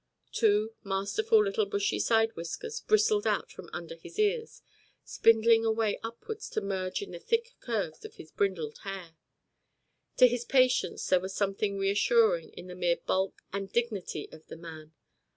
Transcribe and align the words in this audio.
Two 0.31 0.73
masterful 0.83 1.43
little 1.43 1.67
bushy 1.67 1.99
side 1.99 2.35
whiskers 2.35 2.79
bristled 2.81 3.27
out 3.27 3.51
from 3.51 3.69
under 3.71 3.95
his 3.95 4.17
ears 4.17 4.63
spindling 5.05 5.63
away 5.63 5.99
upwards 6.01 6.49
to 6.49 6.59
merge 6.59 7.03
in 7.03 7.11
the 7.11 7.19
thick 7.19 7.53
curves 7.59 8.03
of 8.03 8.15
his 8.15 8.31
brindled 8.31 8.79
hair. 8.79 9.15
To 10.17 10.25
his 10.27 10.43
patients 10.43 11.05
there 11.05 11.19
was 11.19 11.35
something 11.35 11.77
reassuring 11.77 12.49
in 12.53 12.65
the 12.65 12.73
mere 12.73 12.97
bulk 12.97 13.43
and 13.53 13.71
dignity 13.71 14.27
of 14.31 14.47
the 14.47 14.57
man. 14.57 14.93